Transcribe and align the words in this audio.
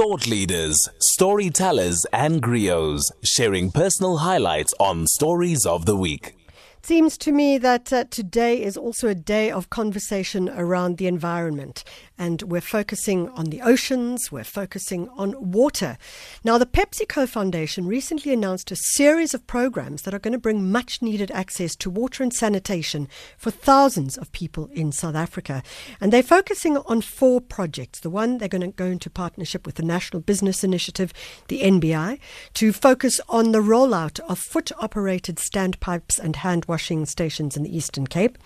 thought 0.00 0.26
leaders, 0.26 0.88
storytellers, 0.98 2.06
and 2.10 2.42
griots 2.42 3.10
sharing 3.22 3.70
personal 3.70 4.16
highlights 4.16 4.72
on 4.80 5.06
Stories 5.06 5.66
of 5.66 5.84
the 5.84 5.94
Week. 5.94 6.34
It 6.78 6.86
Seems 6.86 7.18
to 7.18 7.32
me 7.32 7.58
that 7.58 7.92
uh, 7.92 8.04
today 8.04 8.62
is 8.62 8.78
also 8.78 9.08
a 9.08 9.14
day 9.14 9.50
of 9.50 9.68
conversation 9.68 10.48
around 10.48 10.96
the 10.96 11.06
environment. 11.06 11.84
And 12.20 12.42
we're 12.42 12.60
focusing 12.60 13.30
on 13.30 13.46
the 13.46 13.62
oceans, 13.62 14.30
we're 14.30 14.44
focusing 14.44 15.08
on 15.16 15.52
water. 15.52 15.96
Now, 16.44 16.58
the 16.58 16.66
PepsiCo 16.66 17.26
Foundation 17.26 17.86
recently 17.86 18.30
announced 18.30 18.70
a 18.70 18.76
series 18.76 19.32
of 19.32 19.46
programs 19.46 20.02
that 20.02 20.12
are 20.12 20.18
going 20.18 20.34
to 20.34 20.38
bring 20.38 20.70
much 20.70 21.00
needed 21.00 21.30
access 21.30 21.74
to 21.76 21.88
water 21.88 22.22
and 22.22 22.30
sanitation 22.30 23.08
for 23.38 23.50
thousands 23.50 24.18
of 24.18 24.30
people 24.32 24.68
in 24.74 24.92
South 24.92 25.14
Africa. 25.14 25.62
And 25.98 26.12
they're 26.12 26.22
focusing 26.22 26.76
on 26.76 27.00
four 27.00 27.40
projects. 27.40 28.00
The 28.00 28.10
one, 28.10 28.36
they're 28.36 28.48
going 28.48 28.60
to 28.60 28.68
go 28.68 28.84
into 28.84 29.08
partnership 29.08 29.64
with 29.64 29.76
the 29.76 29.82
National 29.82 30.20
Business 30.20 30.62
Initiative, 30.62 31.14
the 31.48 31.62
NBI, 31.62 32.18
to 32.52 32.72
focus 32.74 33.22
on 33.30 33.52
the 33.52 33.60
rollout 33.60 34.20
of 34.28 34.38
foot 34.38 34.70
operated 34.78 35.36
standpipes 35.36 36.18
and 36.18 36.36
hand 36.36 36.66
washing 36.66 37.06
stations 37.06 37.56
in 37.56 37.62
the 37.62 37.74
Eastern 37.74 38.06
Cape. 38.06 38.36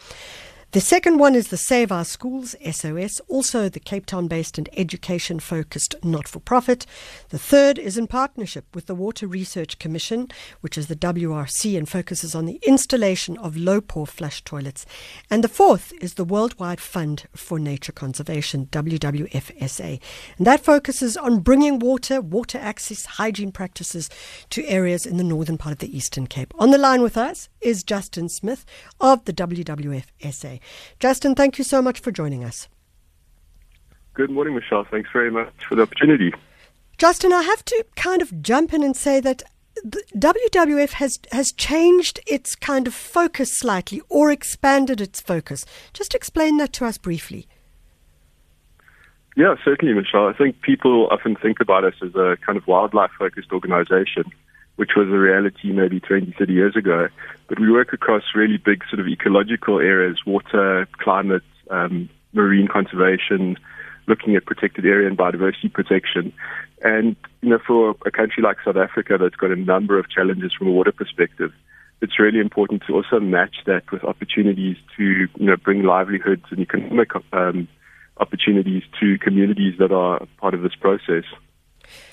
The 0.75 0.81
second 0.81 1.19
one 1.19 1.37
is 1.37 1.49
the 1.49 1.57
Save 1.57 1.93
Our 1.93 2.05
Schools, 2.05 2.57
SOS, 2.69 3.21
also 3.29 3.69
the 3.69 3.79
Cape 3.79 4.07
Town 4.07 4.27
based 4.27 4.59
and 4.59 4.69
education 4.77 5.39
focused 5.39 5.95
not 6.03 6.27
for 6.27 6.41
profit. 6.41 6.85
The 7.29 7.39
third 7.39 7.79
is 7.79 7.97
in 7.97 8.09
partnership 8.09 8.65
with 8.75 8.87
the 8.87 8.95
Water 8.97 9.29
Research 9.29 9.79
Commission, 9.79 10.27
which 10.63 10.77
is 10.77 10.89
the 10.89 10.97
WRC 10.97 11.79
and 11.79 11.89
focuses 11.89 12.35
on 12.35 12.47
the 12.47 12.59
installation 12.67 13.39
of 13.39 13.57
low 13.57 13.81
pour 13.81 14.05
flush 14.05 14.43
toilets. 14.43 14.85
And 15.31 15.45
the 15.45 15.49
fourth 15.49 15.93
is 16.01 16.15
the 16.15 16.25
Worldwide 16.25 16.81
Fund 16.81 17.29
for 17.37 17.61
Nature 17.61 17.93
Conservation, 17.93 18.67
WWFSA. 18.67 20.01
And 20.39 20.45
that 20.45 20.65
focuses 20.65 21.17
on 21.17 21.39
bringing 21.39 21.79
water, 21.79 22.21
water 22.21 22.59
access, 22.59 23.07
hygiene 23.07 23.53
practices 23.53 24.11
to 24.51 24.67
areas 24.67 25.07
in 25.07 25.19
the 25.19 25.23
northern 25.23 25.57
part 25.57 25.75
of 25.75 25.79
the 25.79 25.97
Eastern 25.97 26.27
Cape. 26.27 26.53
On 26.59 26.73
the 26.73 26.79
line 26.79 27.01
with 27.01 27.17
us 27.17 27.49
is 27.61 27.85
Justin 27.85 28.29
Smith 28.29 28.67
of 29.01 29.25
the 29.25 29.33
WWFSA. 29.33 30.63
Justin, 31.01 31.35
thank 31.35 31.59
you 31.59 31.65
so 31.65 31.81
much 31.83 32.01
for 32.01 32.11
joining 32.11 32.45
us. 32.45 32.69
Good 34.15 34.31
morning, 34.31 34.55
Michelle. 34.55 34.87
Thanks 34.91 35.11
very 35.13 35.31
much 35.31 35.53
for 35.69 35.75
the 35.75 35.83
opportunity. 35.83 36.33
Justin, 36.99 37.33
I 37.33 37.43
have 37.43 37.65
to 37.65 37.85
kind 37.97 38.23
of 38.23 38.43
jump 38.43 38.73
in 38.73 38.83
and 38.83 38.97
say 38.97 39.21
that 39.21 39.43
WWF 39.85 40.93
has 40.93 41.19
has 41.33 41.53
changed 41.53 42.21
its 42.27 42.55
kind 42.55 42.87
of 42.87 42.95
focus 42.95 43.59
slightly 43.59 44.01
or 44.09 44.31
expanded 44.31 45.01
its 45.01 45.21
focus. 45.21 45.65
Just 45.93 46.15
explain 46.15 46.59
that 46.59 46.73
to 46.75 46.85
us 46.85 46.97
briefly. 46.97 47.49
Yeah, 49.37 49.57
certainly, 49.65 49.95
Michelle. 49.95 50.29
I 50.29 50.33
think 50.33 50.63
people 50.63 51.09
often 51.11 51.35
think 51.35 51.59
about 51.59 51.85
us 51.85 51.95
as 52.03 52.15
a 52.15 52.37
kind 52.47 52.57
of 52.57 52.67
wildlife 52.69 53.11
focused 53.19 53.53
organization, 53.53 54.25
which 54.77 54.91
was 54.97 55.09
a 55.09 55.19
reality 55.19 55.73
maybe 55.73 56.01
20, 56.01 56.35
30 56.39 56.53
years 56.53 56.77
ago. 56.77 57.09
But 57.49 57.61
we 57.61 57.71
work 57.71 57.93
across 57.93 58.23
really 58.35 58.57
big 58.57 58.83
sort 58.89 59.01
of 59.01 59.07
ecological 59.07 59.79
areas, 59.79 60.21
water, 60.27 60.89
climate, 60.99 61.43
um, 61.71 62.09
marine 62.33 62.69
conservation, 62.69 63.57
looking 64.07 64.37
at 64.37 64.45
protected 64.45 64.85
area 64.85 65.09
and 65.09 65.17
biodiversity 65.17 65.73
protection. 65.73 66.33
And, 66.83 67.17
you 67.41 67.51
know, 67.51 67.59
for 67.67 67.95
a 68.05 68.11
country 68.11 68.43
like 68.43 68.59
South 68.65 68.77
Africa 68.77 69.17
that's 69.19 69.37
got 69.37 69.51
a 69.51 69.57
number 69.57 69.99
of 69.99 70.11
challenges 70.11 70.53
from 70.53 70.69
a 70.69 70.73
water 70.73 70.93
perspective, 70.93 71.53
it's 72.03 72.19
really 72.19 72.41
important 72.41 72.83
to 72.87 72.95
also 72.95 73.21
match 73.21 73.57
that 73.67 73.91
with 73.91 74.05
opportunities 74.05 74.77
to, 74.97 75.03
you 75.03 75.29
know, 75.39 75.57
bring 75.57 75.83
livelihoods 75.85 76.45
and 76.51 76.61
economic 76.61 77.11
um, 77.33 77.69
opportunities 78.19 78.83
to 79.01 79.19
communities 79.19 79.75
that 79.79 79.93
are 79.93 80.27
part 80.39 80.55
of 80.55 80.63
this 80.63 80.75
process. 80.75 81.25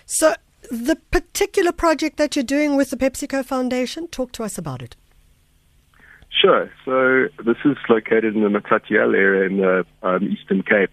So, 0.06 0.34
the 0.72 0.96
particular 1.12 1.74
project 1.74 2.16
that 2.18 2.36
you're 2.36 2.44
doing 2.44 2.78
with 2.78 2.90
the 2.90 2.98
PepsiCo 2.98 3.44
Foundation, 3.44 4.08
talk 4.08 4.32
to 4.32 4.44
us 4.44 4.58
about 4.58 4.82
it. 4.82 4.96
Sure. 6.30 6.72
So 6.86 7.28
this 7.44 7.58
is 7.66 7.76
located 7.90 8.36
in 8.36 8.42
the 8.42 8.48
Matatiele 8.48 9.16
area 9.16 9.46
in 9.50 9.58
the 9.58 9.86
um, 10.02 10.24
Eastern 10.24 10.64
Cape. 10.64 10.90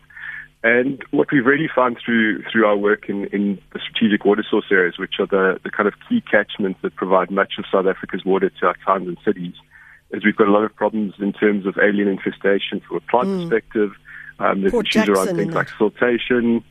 And 0.65 1.01
what 1.13 1.31
we've 1.31 1.47
really 1.47 1.69
found 1.73 1.99
through 2.05 2.43
through 2.51 2.67
our 2.67 2.77
work 2.77 3.09
in, 3.09 3.27
in 3.27 3.61
the 3.73 3.79
strategic 3.79 4.25
water 4.25 4.45
source 4.51 4.67
areas, 4.73 4.99
which 4.99 5.15
are 5.21 5.27
the, 5.27 5.61
the 5.63 5.71
kind 5.71 5.87
of 5.87 5.95
key 6.09 6.21
catchments 6.29 6.81
that 6.83 6.97
provide 6.97 7.31
much 7.31 7.55
of 7.59 7.65
South 7.71 7.87
Africa's 7.87 8.25
water 8.25 8.51
to 8.51 8.67
our 8.67 8.77
towns 8.85 9.07
and 9.07 9.17
cities, 9.25 9.55
is 10.11 10.25
we've 10.25 10.37
got 10.37 10.49
a 10.49 10.51
lot 10.51 10.65
of 10.65 10.75
problems 10.75 11.15
in 11.21 11.33
terms 11.33 11.65
of 11.65 11.79
alien 11.79 12.09
infestation 12.09 12.81
from 12.81 12.97
a 12.97 13.01
plant 13.03 13.29
mm. 13.29 13.43
perspective. 13.43 13.93
Um, 14.41 14.63
there's 14.63 14.73
Port 14.73 14.89
issues 14.89 15.07
Jackson 15.07 15.15
around 15.15 15.37
things 15.37 15.55
like 15.55 15.69
siltation. 15.69 16.65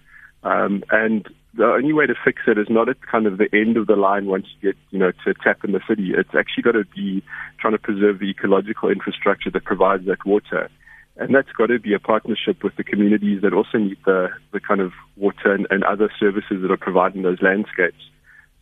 Um, 0.47 0.83
and 0.91 1.27
the 1.55 1.65
only 1.65 1.91
way 1.91 2.05
to 2.05 2.15
fix 2.23 2.43
it 2.47 2.57
is 2.57 2.67
not 2.69 2.87
at 2.87 3.01
kind 3.01 3.25
of 3.25 3.37
the 3.37 3.49
end 3.51 3.75
of 3.75 3.87
the 3.87 3.95
line 3.95 4.27
once 4.27 4.45
you 4.53 4.71
get, 4.71 4.79
you 4.91 4.99
know, 4.99 5.11
to 5.25 5.33
tap 5.43 5.65
in 5.65 5.73
the 5.73 5.81
city. 5.89 6.13
It's 6.15 6.35
actually 6.37 6.63
got 6.63 6.71
to 6.73 6.85
be 6.95 7.21
trying 7.59 7.73
to 7.73 7.79
preserve 7.79 8.19
the 8.19 8.29
ecological 8.29 8.89
infrastructure 8.89 9.51
that 9.51 9.65
provides 9.65 10.05
that 10.05 10.25
water. 10.25 10.69
And 11.17 11.35
that's 11.35 11.51
got 11.51 11.67
to 11.67 11.79
be 11.79 11.93
a 11.93 11.99
partnership 11.99 12.63
with 12.63 12.75
the 12.77 12.83
communities 12.83 13.41
that 13.41 13.51
also 13.51 13.77
need 13.79 13.97
the, 14.05 14.29
the 14.53 14.61
kind 14.61 14.79
of 14.79 14.93
water 15.17 15.51
and, 15.51 15.67
and 15.69 15.83
other 15.83 16.09
services 16.17 16.61
that 16.61 16.71
are 16.71 16.77
providing 16.77 17.23
those 17.23 17.41
landscapes. 17.41 18.03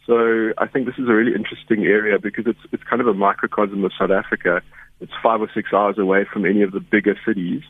So 0.07 0.53
I 0.57 0.65
think 0.67 0.85
this 0.85 0.97
is 0.97 1.09
a 1.09 1.13
really 1.13 1.35
interesting 1.35 1.83
area 1.85 2.17
because 2.17 2.47
it's, 2.47 2.59
it's 2.71 2.83
kind 2.83 3.01
of 3.01 3.07
a 3.07 3.13
microcosm 3.13 3.83
of 3.83 3.91
South 3.99 4.11
Africa. 4.11 4.61
It's 5.01 5.11
five 5.21 5.41
or 5.41 5.49
six 5.53 5.73
hours 5.73 5.97
away 5.99 6.25
from 6.31 6.45
any 6.45 6.61
of 6.61 6.71
the 6.71 6.79
bigger 6.79 7.15
cities. 7.27 7.61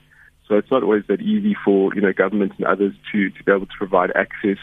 So 0.47 0.56
it's 0.56 0.69
not 0.69 0.83
always 0.83 1.03
that 1.07 1.22
easy 1.22 1.56
for, 1.66 1.94
you 1.95 2.01
know, 2.01 2.13
governments 2.13 2.56
and 2.57 2.67
others 2.67 2.94
to, 3.11 3.29
to 3.29 3.44
be 3.44 3.51
able 3.51 3.66
to 3.66 3.78
provide 3.78 4.11
access 4.16 4.59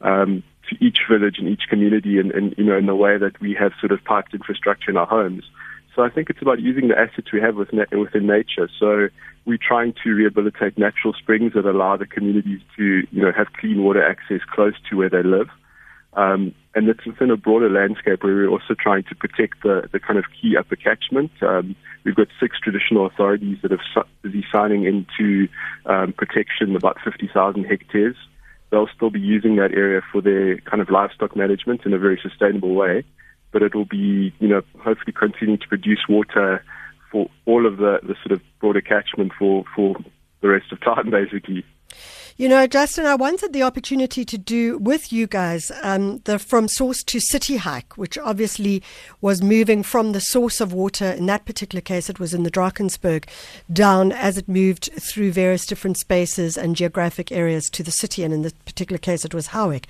um, 0.00 0.42
to 0.68 0.84
each 0.84 0.98
village 1.10 1.38
and 1.38 1.48
each 1.48 1.62
community 1.68 2.18
and, 2.18 2.30
and, 2.32 2.54
you 2.58 2.64
know, 2.64 2.76
in 2.76 2.86
the 2.86 2.94
way 2.94 3.16
that 3.16 3.40
we 3.40 3.54
have 3.54 3.72
sort 3.80 3.92
of 3.92 4.04
piped 4.04 4.34
infrastructure 4.34 4.90
in 4.90 4.96
our 4.96 5.06
homes. 5.06 5.44
So 5.94 6.02
I 6.02 6.10
think 6.10 6.28
it's 6.28 6.42
about 6.42 6.60
using 6.60 6.88
the 6.88 6.98
assets 6.98 7.32
we 7.32 7.40
have 7.40 7.56
within, 7.56 7.84
within 7.98 8.26
nature. 8.26 8.68
So 8.78 9.08
we're 9.44 9.58
trying 9.58 9.94
to 10.02 10.10
rehabilitate 10.10 10.76
natural 10.76 11.14
springs 11.14 11.52
that 11.54 11.64
allow 11.64 11.96
the 11.96 12.06
communities 12.06 12.60
to, 12.76 13.06
you 13.10 13.22
know, 13.22 13.32
have 13.32 13.52
clean 13.52 13.82
water 13.82 14.04
access 14.04 14.40
close 14.52 14.74
to 14.90 14.96
where 14.96 15.08
they 15.10 15.22
live. 15.22 15.48
Um, 16.16 16.54
and 16.74 16.88
it's 16.88 17.04
within 17.06 17.30
a 17.30 17.36
broader 17.36 17.70
landscape 17.70 18.22
where 18.22 18.34
we're 18.34 18.48
also 18.48 18.74
trying 18.78 19.04
to 19.04 19.14
protect 19.14 19.62
the, 19.62 19.88
the 19.92 20.00
kind 20.00 20.18
of 20.18 20.24
key 20.40 20.56
upper 20.56 20.76
catchment. 20.76 21.30
Um, 21.42 21.76
we've 22.04 22.14
got 22.14 22.28
six 22.40 22.58
traditional 22.60 23.06
authorities 23.06 23.58
that 23.62 23.70
have 23.70 24.06
busy 24.22 24.44
signing 24.52 24.84
into 24.84 25.48
um, 25.86 26.12
protection 26.12 26.76
about 26.76 26.98
50,000 27.04 27.64
hectares 27.64 28.16
they'll 28.74 28.88
still 28.94 29.10
be 29.10 29.20
using 29.20 29.54
that 29.54 29.72
area 29.72 30.00
for 30.10 30.20
their 30.20 30.58
kind 30.58 30.82
of 30.82 30.90
livestock 30.90 31.36
management 31.36 31.82
in 31.86 31.94
a 31.94 31.98
very 31.98 32.18
sustainable 32.20 32.74
way. 32.74 33.04
But 33.52 33.62
it 33.62 33.72
will 33.72 33.84
be, 33.84 34.34
you 34.40 34.48
know, 34.48 34.62
hopefully 34.80 35.12
continuing 35.12 35.60
to 35.60 35.68
produce 35.68 36.04
water 36.08 36.64
for 37.12 37.30
all 37.46 37.66
of 37.66 37.76
the, 37.76 38.00
the 38.02 38.16
sort 38.24 38.32
of 38.32 38.40
broader 38.60 38.80
catchment 38.80 39.30
for, 39.38 39.64
for 39.76 39.94
the 40.40 40.48
rest 40.48 40.72
of 40.72 40.80
time, 40.94 41.10
basically. 41.10 41.64
You 42.36 42.48
know, 42.48 42.66
Justin, 42.66 43.06
I 43.06 43.14
once 43.14 43.42
had 43.42 43.52
the 43.52 43.62
opportunity 43.62 44.24
to 44.24 44.36
do 44.36 44.76
with 44.78 45.12
you 45.12 45.28
guys 45.28 45.70
um, 45.84 46.18
the 46.24 46.40
From 46.40 46.66
Source 46.66 47.04
to 47.04 47.20
City 47.20 47.58
hike, 47.58 47.96
which 47.96 48.18
obviously 48.18 48.82
was 49.20 49.40
moving 49.40 49.84
from 49.84 50.10
the 50.10 50.20
source 50.20 50.60
of 50.60 50.72
water. 50.72 51.12
In 51.12 51.26
that 51.26 51.44
particular 51.44 51.80
case, 51.80 52.10
it 52.10 52.18
was 52.18 52.34
in 52.34 52.42
the 52.42 52.50
Drakensberg, 52.50 53.28
down 53.72 54.10
as 54.10 54.36
it 54.36 54.48
moved 54.48 54.90
through 54.98 55.30
various 55.30 55.64
different 55.64 55.96
spaces 55.96 56.56
and 56.56 56.74
geographic 56.74 57.30
areas 57.30 57.70
to 57.70 57.84
the 57.84 57.92
city. 57.92 58.24
And 58.24 58.34
in 58.34 58.42
this 58.42 58.52
particular 58.64 58.98
case, 58.98 59.24
it 59.24 59.32
was 59.32 59.48
Howick. 59.48 59.86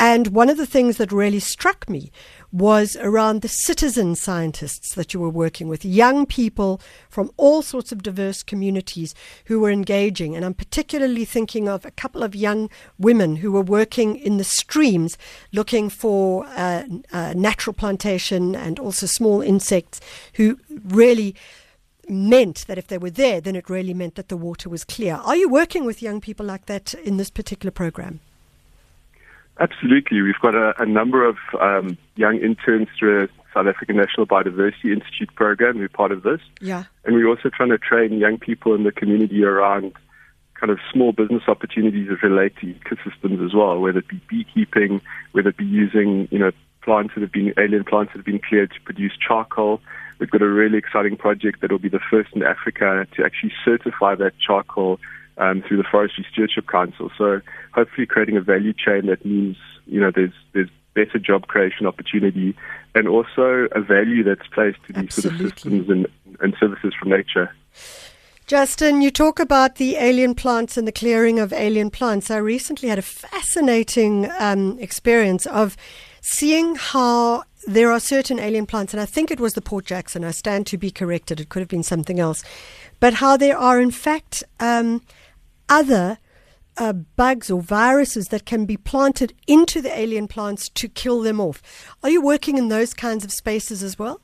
And 0.00 0.28
one 0.28 0.48
of 0.48 0.56
the 0.56 0.64
things 0.64 0.96
that 0.98 1.10
really 1.10 1.40
struck 1.40 1.90
me 1.90 2.12
was 2.52 2.96
around 3.00 3.42
the 3.42 3.48
citizen 3.48 4.14
scientists 4.14 4.94
that 4.94 5.12
you 5.12 5.18
were 5.18 5.28
working 5.28 5.66
with, 5.66 5.84
young 5.84 6.24
people 6.24 6.80
from 7.10 7.32
all 7.36 7.62
sorts 7.62 7.90
of 7.90 8.04
diverse 8.04 8.44
communities 8.44 9.12
who 9.46 9.58
were 9.58 9.72
engaging. 9.72 10.36
And 10.36 10.44
I'm 10.44 10.54
particularly 10.54 11.24
thinking 11.24 11.68
of 11.68 11.84
a 11.84 11.90
couple 11.90 12.22
of 12.22 12.36
young 12.36 12.70
women 12.96 13.36
who 13.36 13.50
were 13.50 13.60
working 13.60 14.14
in 14.14 14.36
the 14.36 14.44
streams 14.44 15.18
looking 15.52 15.90
for 15.90 16.46
uh, 16.46 16.84
uh, 17.12 17.34
natural 17.36 17.74
plantation 17.74 18.54
and 18.54 18.78
also 18.78 19.06
small 19.06 19.42
insects 19.42 20.00
who 20.34 20.60
really 20.68 21.34
meant 22.08 22.66
that 22.68 22.78
if 22.78 22.86
they 22.86 22.98
were 22.98 23.10
there, 23.10 23.40
then 23.40 23.56
it 23.56 23.68
really 23.68 23.94
meant 23.94 24.14
that 24.14 24.28
the 24.28 24.36
water 24.36 24.68
was 24.68 24.84
clear. 24.84 25.16
Are 25.16 25.36
you 25.36 25.48
working 25.48 25.84
with 25.84 26.02
young 26.02 26.20
people 26.20 26.46
like 26.46 26.66
that 26.66 26.94
in 26.94 27.16
this 27.16 27.30
particular 27.30 27.72
program? 27.72 28.20
Absolutely. 29.60 30.22
We've 30.22 30.38
got 30.40 30.54
a, 30.54 30.80
a 30.80 30.86
number 30.86 31.26
of 31.26 31.36
um, 31.60 31.98
young 32.16 32.38
interns 32.38 32.88
through 32.98 33.24
a 33.24 33.28
South 33.52 33.66
African 33.66 33.96
National 33.96 34.26
Biodiversity 34.26 34.92
Institute 34.92 35.34
program. 35.34 35.78
We're 35.78 35.88
part 35.88 36.12
of 36.12 36.22
this. 36.22 36.40
Yeah. 36.60 36.84
And 37.04 37.14
we're 37.14 37.28
also 37.28 37.48
trying 37.48 37.70
to 37.70 37.78
train 37.78 38.18
young 38.18 38.38
people 38.38 38.74
in 38.74 38.84
the 38.84 38.92
community 38.92 39.42
around 39.44 39.94
kind 40.60 40.70
of 40.70 40.78
small 40.92 41.12
business 41.12 41.42
opportunities 41.48 42.08
that 42.08 42.22
relate 42.22 42.56
to 42.60 42.66
ecosystems 42.66 43.44
as 43.44 43.54
well, 43.54 43.78
whether 43.78 43.98
it 43.98 44.08
be 44.08 44.20
beekeeping, 44.28 45.00
whether 45.32 45.50
it 45.50 45.56
be 45.56 45.64
using, 45.64 46.28
you 46.30 46.38
know, 46.38 46.50
plants 46.82 47.14
that 47.14 47.20
have 47.20 47.32
been, 47.32 47.52
alien 47.58 47.84
plants 47.84 48.12
that 48.12 48.18
have 48.18 48.26
been 48.26 48.40
cleared 48.40 48.70
to 48.70 48.80
produce 48.82 49.12
charcoal. 49.16 49.80
We've 50.18 50.30
got 50.30 50.42
a 50.42 50.48
really 50.48 50.78
exciting 50.78 51.16
project 51.16 51.60
that 51.60 51.70
will 51.70 51.78
be 51.78 51.88
the 51.88 52.00
first 52.10 52.30
in 52.34 52.42
Africa 52.42 53.06
to 53.16 53.24
actually 53.24 53.52
certify 53.64 54.14
that 54.16 54.32
charcoal 54.44 54.98
um, 55.38 55.62
through 55.66 55.78
the 55.78 55.84
Forestry 55.90 56.26
Stewardship 56.30 56.66
Council. 56.68 57.10
So 57.16 57.40
hopefully 57.72 58.06
creating 58.06 58.36
a 58.36 58.40
value 58.40 58.72
chain 58.72 59.06
that 59.06 59.24
means 59.24 59.56
you 59.86 60.00
know 60.00 60.10
there's 60.14 60.32
there's 60.52 60.68
better 60.94 61.18
job 61.18 61.46
creation 61.46 61.86
opportunity 61.86 62.56
and 62.94 63.06
also 63.06 63.68
a 63.72 63.80
value 63.80 64.24
that's 64.24 64.46
placed 64.52 64.78
to 64.86 64.92
these 64.92 65.04
Absolutely. 65.04 65.38
sort 65.38 65.52
of 65.52 65.56
systems 65.56 65.88
and, 65.88 66.06
and 66.40 66.56
services 66.58 66.92
from 66.98 67.10
nature. 67.10 67.54
Justin, 68.48 69.02
you 69.02 69.10
talk 69.10 69.38
about 69.38 69.76
the 69.76 69.96
alien 69.96 70.34
plants 70.34 70.78
and 70.78 70.88
the 70.88 70.92
clearing 70.92 71.38
of 71.38 71.52
alien 71.52 71.90
plants. 71.90 72.30
I 72.30 72.38
recently 72.38 72.88
had 72.88 72.98
a 72.98 73.02
fascinating 73.02 74.30
um, 74.38 74.78
experience 74.78 75.44
of 75.46 75.76
seeing 76.22 76.74
how 76.74 77.44
there 77.66 77.92
are 77.92 78.00
certain 78.00 78.38
alien 78.38 78.64
plants, 78.64 78.94
and 78.94 79.02
I 79.02 79.04
think 79.04 79.30
it 79.30 79.38
was 79.38 79.52
the 79.52 79.60
Port 79.60 79.84
Jackson. 79.84 80.24
I 80.24 80.30
stand 80.30 80.66
to 80.68 80.78
be 80.78 80.90
corrected; 80.90 81.40
it 81.40 81.50
could 81.50 81.60
have 81.60 81.68
been 81.68 81.82
something 81.82 82.18
else, 82.18 82.42
but 83.00 83.14
how 83.14 83.36
there 83.36 83.58
are 83.58 83.80
in 83.82 83.90
fact 83.90 84.42
um, 84.60 85.02
other 85.68 86.18
uh, 86.76 86.92
bugs 86.92 87.50
or 87.50 87.60
viruses 87.60 88.28
that 88.28 88.46
can 88.46 88.64
be 88.64 88.76
planted 88.76 89.34
into 89.46 89.80
the 89.80 89.98
alien 89.98 90.28
plants 90.28 90.68
to 90.68 90.88
kill 90.88 91.20
them 91.20 91.40
off. 91.40 91.62
Are 92.02 92.10
you 92.10 92.22
working 92.22 92.56
in 92.56 92.68
those 92.68 92.94
kinds 92.94 93.24
of 93.24 93.32
spaces 93.32 93.82
as 93.82 93.98
well? 93.98 94.20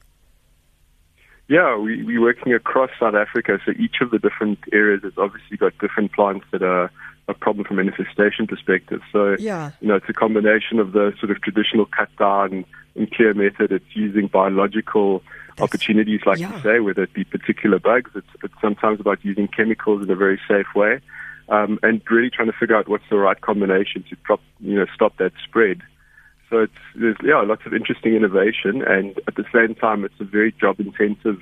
Yeah, 1.48 1.76
we, 1.76 2.02
we're 2.02 2.22
working 2.22 2.54
across 2.54 2.90
South 2.98 3.14
Africa. 3.14 3.58
So 3.66 3.72
each 3.78 3.96
of 4.00 4.10
the 4.10 4.18
different 4.18 4.58
areas 4.72 5.02
has 5.02 5.12
obviously 5.18 5.56
got 5.56 5.76
different 5.78 6.12
plants 6.12 6.46
that 6.52 6.62
are 6.62 6.90
a 7.28 7.34
problem 7.34 7.66
from 7.66 7.78
an 7.78 7.88
infestation 7.88 8.46
perspective. 8.46 9.00
So, 9.12 9.36
Yeah. 9.38 9.72
you 9.80 9.88
know, 9.88 9.96
it's 9.96 10.08
a 10.08 10.14
combination 10.14 10.78
of 10.78 10.92
the 10.92 11.12
sort 11.18 11.30
of 11.30 11.40
traditional 11.42 11.86
cut 11.86 12.08
down 12.18 12.64
and 12.94 13.10
clear 13.12 13.34
method. 13.34 13.72
It's 13.72 13.84
using 13.94 14.28
biological 14.28 15.22
opportunities, 15.60 16.20
like 16.24 16.38
yeah. 16.38 16.54
you 16.54 16.62
say, 16.62 16.80
whether 16.80 17.02
it 17.02 17.12
be 17.12 17.24
particular 17.24 17.78
bugs. 17.78 18.10
It's, 18.14 18.26
it's 18.42 18.54
sometimes 18.60 19.00
about 19.00 19.24
using 19.24 19.48
chemicals 19.48 20.02
in 20.02 20.10
a 20.10 20.16
very 20.16 20.40
safe 20.48 20.74
way. 20.74 21.00
Um, 21.48 21.78
and 21.82 22.00
really 22.10 22.30
trying 22.30 22.50
to 22.50 22.56
figure 22.58 22.74
out 22.74 22.88
what's 22.88 23.04
the 23.10 23.16
right 23.16 23.38
combination 23.38 24.02
to 24.08 24.16
prop, 24.16 24.40
you 24.60 24.76
know, 24.76 24.86
stop 24.94 25.18
that 25.18 25.32
spread. 25.46 25.82
So 26.48 26.60
it's 26.60 26.72
there's 26.94 27.16
yeah 27.22 27.40
lots 27.42 27.66
of 27.66 27.74
interesting 27.74 28.14
innovation, 28.14 28.82
and 28.82 29.18
at 29.26 29.34
the 29.34 29.44
same 29.52 29.74
time, 29.74 30.04
it's 30.04 30.18
a 30.20 30.24
very 30.24 30.52
job 30.52 30.80
intensive 30.80 31.40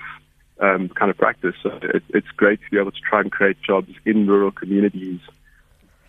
um, 0.60 0.88
kind 0.88 1.10
of 1.10 1.18
practice. 1.18 1.54
So 1.62 1.78
it, 1.82 2.02
it's 2.08 2.28
great 2.28 2.60
to 2.62 2.70
be 2.70 2.78
able 2.78 2.92
to 2.92 3.00
try 3.00 3.20
and 3.20 3.30
create 3.30 3.60
jobs 3.62 3.92
in 4.04 4.26
rural 4.26 4.50
communities, 4.50 5.20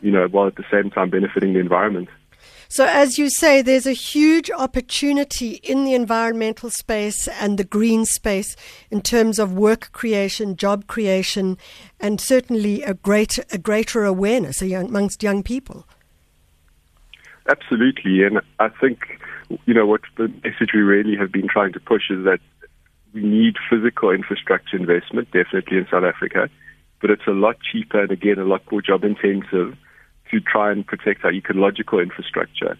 you 0.02 0.12
know, 0.12 0.28
while 0.28 0.48
at 0.48 0.56
the 0.56 0.66
same 0.72 0.90
time 0.90 1.10
benefiting 1.10 1.54
the 1.54 1.60
environment. 1.60 2.10
So, 2.74 2.88
as 2.88 3.20
you 3.20 3.30
say, 3.30 3.62
there's 3.62 3.86
a 3.86 3.94
huge 3.94 4.50
opportunity 4.50 5.60
in 5.62 5.86
the 5.86 5.94
environmental 5.94 6.72
space 6.72 7.28
and 7.28 7.60
the 7.60 7.64
green 7.64 8.04
space 8.04 8.56
in 8.90 9.04
terms 9.04 9.38
of 9.38 9.54
work 9.54 9.92
creation, 9.92 10.56
job 10.56 10.88
creation, 10.88 11.60
and 12.00 12.20
certainly 12.20 12.82
a 12.82 12.96
great 12.96 13.38
a 13.54 13.60
greater 13.60 14.06
awareness 14.06 14.64
amongst 14.64 15.22
young 15.22 15.44
people. 15.44 15.86
Absolutely, 17.48 18.24
and 18.24 18.42
I 18.58 18.70
think 18.70 19.22
you 19.68 19.76
know 19.76 19.86
what 19.86 20.02
the 20.18 20.30
message 20.44 20.72
we 20.74 20.82
really 20.82 21.16
have 21.16 21.32
been 21.32 21.48
trying 21.48 21.74
to 21.74 21.80
push 21.80 22.10
is 22.10 22.26
that 22.26 22.40
we 23.14 23.22
need 23.22 23.58
physical 23.70 24.10
infrastructure 24.10 24.78
investment, 24.78 25.30
definitely 25.30 25.78
in 25.78 25.86
South 25.92 26.06
Africa, 26.06 26.50
but 27.02 27.12
it's 27.12 27.28
a 27.28 27.38
lot 27.38 27.58
cheaper 27.72 28.02
and 28.02 28.12
again 28.12 28.40
a 28.40 28.46
lot 28.46 28.64
more 28.72 28.82
job 28.82 29.04
intensive 29.04 29.78
to 30.34 30.42
try 30.42 30.72
and 30.72 30.86
protect 30.86 31.24
our 31.24 31.32
ecological 31.32 32.00
infrastructure. 32.00 32.78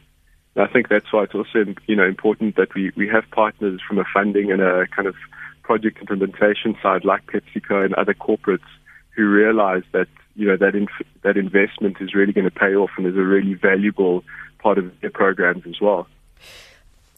And 0.56 0.64
I 0.64 0.68
think 0.68 0.90
that's 0.90 1.12
why 1.12 1.24
it's 1.24 1.36
also 1.36 1.66
you 1.88 1.96
know 1.96 2.06
important 2.06 2.56
that 2.58 2.74
we, 2.76 2.92
we 2.96 3.08
have 3.08 3.24
partners 3.32 3.82
from 3.88 3.98
a 4.00 4.06
funding 4.14 4.52
and 4.52 4.62
a 4.62 4.88
kind 4.88 5.08
of 5.08 5.16
project 5.64 6.00
implementation 6.00 6.76
side 6.82 7.06
like 7.06 7.26
PepsiCo 7.28 7.86
and 7.86 7.94
other 7.96 8.14
corporates 8.14 8.70
who 9.16 9.28
realize 9.28 9.84
that 9.94 10.08
you 10.36 10.48
know 10.48 10.58
that 10.58 10.76
inf- 10.76 11.08
that 11.22 11.38
investment 11.38 11.98
is 12.02 12.14
really 12.14 12.34
going 12.34 12.50
to 12.50 12.52
pay 12.52 12.76
off 12.76 12.92
and 12.98 13.08
is 13.08 13.16
a 13.16 13.24
really 13.24 13.54
valuable 13.54 14.24
part 14.60 14.78
of 14.78 14.92
their 15.02 15.12
programs 15.12 15.66
as 15.68 15.80
well. 15.82 16.08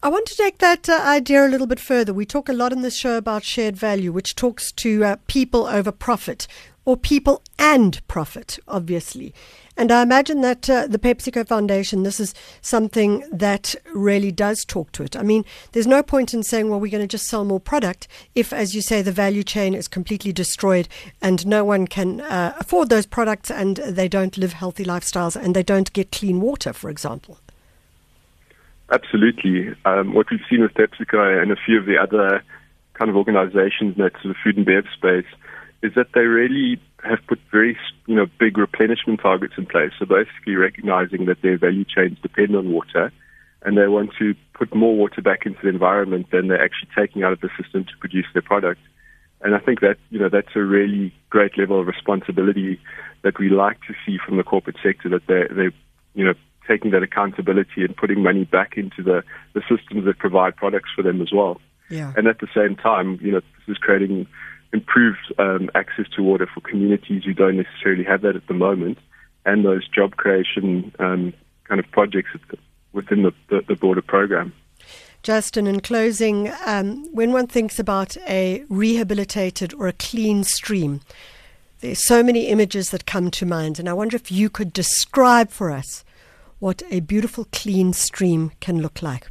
I 0.03 0.09
want 0.09 0.27
to 0.27 0.35
take 0.35 0.59
that 0.59 0.87
uh, 0.87 1.01
idea 1.03 1.45
a 1.45 1.49
little 1.49 1.65
bit 1.65 1.79
further. 1.79 2.13
We 2.13 2.27
talk 2.27 2.47
a 2.47 2.53
lot 2.53 2.71
in 2.71 2.83
this 2.83 2.95
show 2.95 3.17
about 3.17 3.43
shared 3.43 3.75
value, 3.75 4.11
which 4.11 4.35
talks 4.35 4.71
to 4.73 5.03
uh, 5.03 5.15
people 5.25 5.65
over 5.65 5.91
profit, 5.91 6.47
or 6.85 6.95
people 6.95 7.41
and 7.57 8.05
profit, 8.07 8.59
obviously. 8.67 9.33
And 9.77 9.91
I 9.91 10.01
imagine 10.03 10.39
that 10.41 10.69
uh, 10.69 10.87
the 10.87 10.99
PepsiCo 10.99 11.45
Foundation, 11.45 12.03
this 12.03 12.19
is 12.19 12.33
something 12.61 13.27
that 13.29 13.75
really 13.93 14.31
does 14.31 14.63
talk 14.63 14.91
to 14.93 15.03
it. 15.03 15.17
I 15.17 15.23
mean, 15.23 15.43
there's 15.73 15.87
no 15.87 16.01
point 16.01 16.33
in 16.33 16.43
saying, 16.43 16.69
well, 16.69 16.79
we're 16.79 16.91
going 16.91 17.03
to 17.03 17.07
just 17.07 17.27
sell 17.27 17.43
more 17.43 17.59
product 17.59 18.07
if, 18.35 18.53
as 18.53 18.73
you 18.73 18.81
say, 18.81 19.01
the 19.01 19.11
value 19.11 19.43
chain 19.43 19.73
is 19.73 19.89
completely 19.89 20.31
destroyed 20.31 20.87
and 21.21 21.45
no 21.45 21.65
one 21.65 21.87
can 21.87 22.21
uh, 22.21 22.55
afford 22.57 22.89
those 22.89 23.05
products 23.05 23.51
and 23.51 23.77
they 23.77 24.07
don't 24.07 24.37
live 24.37 24.53
healthy 24.53 24.85
lifestyles 24.85 25.35
and 25.35 25.55
they 25.55 25.63
don't 25.63 25.91
get 25.91 26.11
clean 26.11 26.39
water, 26.39 26.71
for 26.71 26.89
example. 26.89 27.37
Absolutely. 28.91 29.75
Um, 29.83 30.13
what 30.13 30.27
we've 30.31 30.39
seen 30.49 30.61
with 30.61 30.73
PepsiCo 30.75 31.41
and 31.41 31.51
a 31.51 31.57
few 31.65 31.79
of 31.79 31.85
the 31.85 31.97
other 31.97 32.43
kind 32.93 33.09
of 33.09 33.17
organizations 33.17 33.97
in 33.97 34.03
that 34.03 34.13
sort 34.21 34.27
of 34.27 34.37
food 34.41 34.55
and 34.55 34.65
beverage 34.65 34.87
space 34.93 35.25
is 35.81 35.93
that 35.95 36.07
they 36.13 36.21
really 36.21 36.81
have 37.03 37.19
put 37.27 37.39
very, 37.51 37.77
you 38.07 38.15
know, 38.15 38.25
big 38.39 38.57
replenishment 38.57 39.19
targets 39.21 39.53
in 39.57 39.65
place. 39.65 39.91
So 39.99 40.05
basically 40.05 40.55
recognizing 40.55 41.25
that 41.25 41.41
their 41.41 41.57
value 41.57 41.85
chains 41.85 42.17
depend 42.21 42.55
on 42.55 42.71
water 42.71 43.11
and 43.61 43.77
they 43.77 43.87
want 43.87 44.11
to 44.19 44.35
put 44.53 44.73
more 44.75 44.95
water 44.95 45.21
back 45.21 45.45
into 45.45 45.59
the 45.63 45.69
environment 45.69 46.27
than 46.31 46.47
they're 46.47 46.63
actually 46.63 46.89
taking 46.95 47.23
out 47.23 47.33
of 47.33 47.41
the 47.41 47.49
system 47.61 47.83
to 47.85 47.97
produce 47.99 48.25
their 48.33 48.41
product. 48.41 48.81
And 49.41 49.53
I 49.53 49.59
think 49.59 49.81
that, 49.81 49.97
you 50.09 50.19
know, 50.19 50.29
that's 50.29 50.55
a 50.55 50.61
really 50.61 51.13
great 51.29 51.57
level 51.57 51.79
of 51.79 51.87
responsibility 51.87 52.79
that 53.23 53.37
we 53.37 53.49
like 53.49 53.79
to 53.87 53.93
see 54.05 54.17
from 54.23 54.37
the 54.37 54.43
corporate 54.43 54.77
sector 54.81 55.09
that 55.09 55.27
they, 55.27 55.53
they, 55.53 55.75
you 56.13 56.25
know, 56.25 56.33
taking 56.67 56.91
that 56.91 57.03
accountability 57.03 57.83
and 57.83 57.95
putting 57.95 58.23
money 58.23 58.45
back 58.45 58.77
into 58.77 59.03
the, 59.03 59.23
the 59.53 59.61
systems 59.69 60.05
that 60.05 60.17
provide 60.17 60.55
products 60.55 60.89
for 60.95 61.03
them 61.03 61.21
as 61.21 61.31
well. 61.31 61.59
Yeah. 61.89 62.13
And 62.17 62.27
at 62.27 62.39
the 62.39 62.47
same 62.55 62.75
time, 62.75 63.19
you 63.21 63.31
know, 63.31 63.39
this 63.39 63.75
is 63.75 63.77
creating 63.77 64.27
improved 64.79 65.25
um, 65.39 65.63
access 65.81 66.07
to 66.15 66.21
water 66.21 66.47
for 66.53 66.61
communities 66.61 67.23
who 67.25 67.33
don't 67.33 67.57
necessarily 67.63 68.03
have 68.03 68.21
that 68.21 68.35
at 68.35 68.47
the 68.47 68.53
moment, 68.67 68.97
and 69.45 69.65
those 69.65 69.87
job 69.87 70.09
creation 70.23 70.91
um, 70.99 71.33
kind 71.67 71.79
of 71.79 71.87
projects 71.91 72.31
within 72.93 73.23
the, 73.23 73.33
the, 73.49 73.61
the 73.69 73.75
broader 73.75 74.01
program. 74.01 74.53
Justin, 75.23 75.65
in 75.65 75.79
closing, 75.79 76.51
um, 76.65 76.87
when 77.11 77.31
one 77.31 77.47
thinks 77.47 77.79
about 77.79 78.15
a 78.27 78.63
rehabilitated 78.69 79.73
or 79.73 79.87
a 79.87 79.93
clean 79.93 80.43
stream, 80.43 81.01
there's 81.79 82.05
so 82.05 82.21
many 82.21 82.47
images 82.47 82.91
that 82.91 83.05
come 83.05 83.31
to 83.31 83.45
mind, 83.45 83.79
and 83.79 83.89
I 83.89 83.93
wonder 83.93 84.15
if 84.15 84.31
you 84.31 84.49
could 84.49 84.71
describe 84.71 85.49
for 85.49 85.71
us 85.71 86.03
what 86.59 86.83
a 86.91 86.99
beautiful, 86.99 87.47
clean 87.51 87.93
stream 87.93 88.51
can 88.59 88.81
look 88.81 89.01
like. 89.01 89.27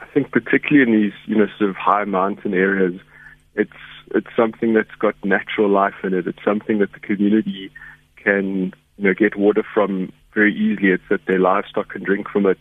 I 0.00 0.06
think 0.14 0.30
particularly 0.30 0.82
in 0.82 1.02
these, 1.02 1.18
you 1.26 1.36
know, 1.36 1.48
sort 1.58 1.70
of 1.70 1.76
high 1.76 2.04
mountain 2.04 2.54
areas, 2.54 3.00
it's 3.54 3.72
it's 4.14 4.34
something 4.36 4.74
that's 4.74 4.94
got 4.98 5.14
natural 5.24 5.68
life 5.68 5.94
in 6.02 6.14
it. 6.14 6.26
It's 6.26 6.44
something 6.44 6.78
that 6.78 6.92
the 6.92 7.00
community 7.00 7.70
can, 8.16 8.72
you 8.96 9.04
know, 9.04 9.14
get 9.14 9.36
water 9.36 9.64
from 9.74 10.12
very 10.34 10.54
easily. 10.54 10.90
It's 10.90 11.08
that 11.10 11.26
their 11.26 11.38
livestock 11.38 11.90
can 11.90 12.02
drink 12.02 12.28
from 12.28 12.46
it 12.46 12.58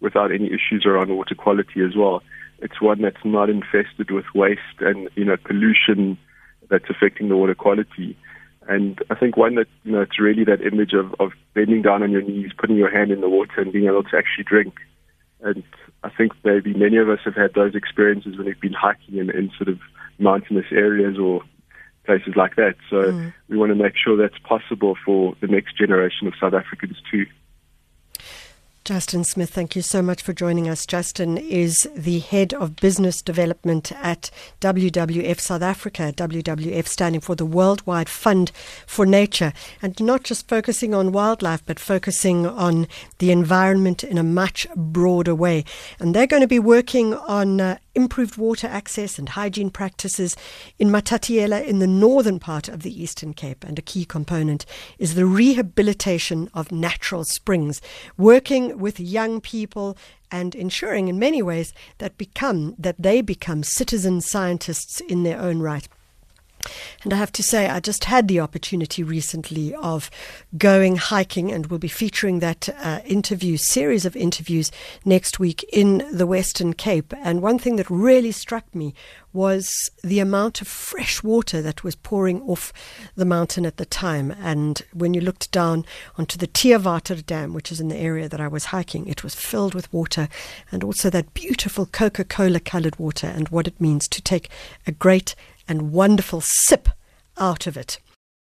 without 0.00 0.32
any 0.32 0.46
issues 0.46 0.84
around 0.84 1.16
water 1.16 1.34
quality 1.34 1.80
as 1.82 1.96
well. 1.96 2.22
It's 2.58 2.80
one 2.80 3.02
that's 3.02 3.24
not 3.24 3.50
infested 3.50 4.10
with 4.10 4.26
waste 4.34 4.80
and, 4.80 5.08
you 5.14 5.24
know, 5.24 5.36
pollution 5.36 6.18
that's 6.68 6.90
affecting 6.90 7.28
the 7.28 7.36
water 7.36 7.54
quality. 7.54 8.16
And 8.68 9.00
I 9.10 9.14
think 9.14 9.36
one 9.36 9.56
that, 9.56 9.66
you 9.84 9.92
know, 9.92 10.00
it's 10.00 10.20
really 10.20 10.44
that 10.44 10.60
image 10.60 10.92
of, 10.92 11.14
of 11.18 11.32
bending 11.54 11.82
down 11.82 12.02
on 12.02 12.12
your 12.12 12.22
knees, 12.22 12.50
putting 12.56 12.76
your 12.76 12.90
hand 12.90 13.10
in 13.10 13.20
the 13.20 13.28
water 13.28 13.60
and 13.60 13.72
being 13.72 13.86
able 13.86 14.04
to 14.04 14.16
actually 14.16 14.44
drink. 14.44 14.74
And 15.40 15.64
I 16.04 16.10
think 16.10 16.32
maybe 16.44 16.72
many 16.72 16.98
of 16.98 17.08
us 17.08 17.18
have 17.24 17.34
had 17.34 17.54
those 17.54 17.74
experiences 17.74 18.36
when 18.36 18.46
we've 18.46 18.60
been 18.60 18.72
hiking 18.72 19.18
in, 19.18 19.30
in 19.30 19.50
sort 19.56 19.68
of 19.68 19.80
mountainous 20.22 20.66
areas 20.70 21.18
or 21.18 21.42
places 22.04 22.34
like 22.36 22.56
that. 22.56 22.74
So 22.90 23.12
mm. 23.12 23.34
we 23.48 23.56
want 23.56 23.70
to 23.70 23.74
make 23.74 23.94
sure 23.96 24.16
that's 24.16 24.38
possible 24.38 24.96
for 25.04 25.34
the 25.40 25.46
next 25.46 25.76
generation 25.76 26.26
of 26.26 26.34
South 26.40 26.54
Africans 26.54 26.96
too. 27.10 27.26
Justin 28.84 29.22
Smith, 29.22 29.50
thank 29.50 29.76
you 29.76 29.82
so 29.82 30.02
much 30.02 30.22
for 30.22 30.32
joining 30.32 30.68
us. 30.68 30.86
Justin 30.86 31.38
is 31.38 31.88
the 31.94 32.18
head 32.18 32.52
of 32.54 32.74
business 32.74 33.22
development 33.22 33.92
at 33.92 34.28
WWF 34.60 35.38
South 35.38 35.62
Africa, 35.62 36.12
WWF 36.16 36.88
standing 36.88 37.20
for 37.20 37.36
the 37.36 37.46
Worldwide 37.46 38.08
Fund 38.08 38.50
for 38.84 39.06
Nature, 39.06 39.52
and 39.80 40.00
not 40.00 40.24
just 40.24 40.48
focusing 40.48 40.94
on 40.94 41.12
wildlife, 41.12 41.64
but 41.64 41.78
focusing 41.78 42.44
on 42.44 42.88
the 43.18 43.30
environment 43.30 44.02
in 44.02 44.18
a 44.18 44.24
much 44.24 44.66
broader 44.74 45.34
way. 45.34 45.64
And 46.00 46.12
they're 46.12 46.26
going 46.26 46.42
to 46.42 46.48
be 46.48 46.58
working 46.58 47.14
on 47.14 47.60
uh, 47.60 47.78
improved 47.94 48.36
water 48.36 48.66
access 48.66 49.18
and 49.18 49.30
hygiene 49.30 49.70
practices 49.70 50.36
in 50.78 50.88
Matatiele 50.88 51.64
in 51.64 51.78
the 51.78 51.86
northern 51.86 52.38
part 52.38 52.68
of 52.68 52.82
the 52.82 53.02
Eastern 53.02 53.34
Cape. 53.34 53.64
And 53.64 53.78
a 53.78 53.82
key 53.82 54.04
component 54.04 54.64
is 54.98 55.14
the 55.14 55.26
rehabilitation 55.26 56.48
of 56.54 56.72
natural 56.72 57.24
springs, 57.24 57.80
working 58.16 58.78
with 58.78 58.98
young 58.98 59.40
people 59.40 59.96
and 60.30 60.54
ensuring 60.54 61.08
in 61.08 61.18
many 61.18 61.42
ways 61.42 61.74
that 61.98 62.16
become 62.16 62.74
that 62.78 63.00
they 63.00 63.20
become 63.20 63.62
citizen 63.62 64.20
scientists 64.20 65.00
in 65.00 65.22
their 65.22 65.38
own 65.38 65.60
right. 65.60 65.88
And 67.02 67.12
I 67.12 67.16
have 67.16 67.32
to 67.32 67.42
say, 67.42 67.68
I 67.68 67.80
just 67.80 68.04
had 68.04 68.28
the 68.28 68.40
opportunity 68.40 69.02
recently 69.02 69.74
of 69.74 70.10
going 70.56 70.96
hiking, 70.96 71.50
and 71.50 71.66
we'll 71.66 71.78
be 71.78 71.88
featuring 71.88 72.40
that 72.40 72.68
uh, 72.82 73.00
interview, 73.04 73.56
series 73.56 74.04
of 74.04 74.16
interviews 74.16 74.70
next 75.04 75.38
week 75.38 75.64
in 75.72 76.06
the 76.12 76.26
Western 76.26 76.72
Cape. 76.74 77.12
And 77.22 77.42
one 77.42 77.58
thing 77.58 77.76
that 77.76 77.90
really 77.90 78.32
struck 78.32 78.74
me 78.74 78.94
was 79.32 79.90
the 80.04 80.18
amount 80.18 80.60
of 80.60 80.68
fresh 80.68 81.22
water 81.22 81.62
that 81.62 81.82
was 81.82 81.94
pouring 81.94 82.42
off 82.42 82.72
the 83.16 83.24
mountain 83.24 83.64
at 83.64 83.78
the 83.78 83.86
time. 83.86 84.30
And 84.38 84.82
when 84.92 85.14
you 85.14 85.20
looked 85.20 85.50
down 85.50 85.84
onto 86.18 86.36
the 86.36 86.46
Theewater 86.46 87.14
Dam, 87.24 87.54
which 87.54 87.72
is 87.72 87.80
in 87.80 87.88
the 87.88 87.96
area 87.96 88.28
that 88.28 88.40
I 88.40 88.48
was 88.48 88.66
hiking, 88.66 89.06
it 89.06 89.24
was 89.24 89.34
filled 89.34 89.74
with 89.74 89.92
water 89.92 90.28
and 90.70 90.84
also 90.84 91.08
that 91.10 91.32
beautiful 91.34 91.86
Coca 91.86 92.24
Cola 92.24 92.60
colored 92.60 92.98
water 92.98 93.26
and 93.26 93.48
what 93.48 93.66
it 93.66 93.80
means 93.80 94.06
to 94.08 94.20
take 94.20 94.50
a 94.86 94.92
great 94.92 95.34
and 95.72 95.90
wonderful 95.90 96.42
sip 96.42 96.90
out 97.38 97.66
of 97.66 97.78
it. 97.78 97.98